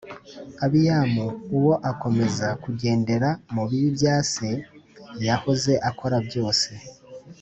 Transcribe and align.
Abiyamu 0.65 1.25
uwo 1.57 1.73
akomeza 1.91 2.47
kugendera 2.63 3.29
mu 3.53 3.63
bibi 3.69 3.89
bya 3.97 4.15
se 4.31 4.49
yahoze 5.25 5.73
akora 5.89 6.17
byose 6.27 6.69